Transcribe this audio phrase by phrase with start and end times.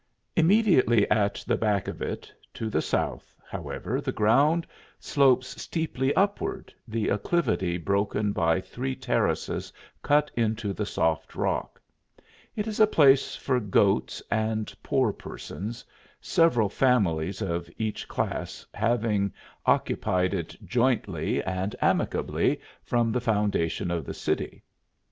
[0.35, 4.65] Immediately at the back of it, to the south, however, the ground
[4.99, 11.79] slopes steeply upward, the acclivity broken by three terraces cut into the soft rock.
[12.55, 15.85] It is a place for goats and poor persons,
[16.19, 19.31] several families of each class having
[19.67, 24.63] occupied it jointly and amicably "from the foundation of the city."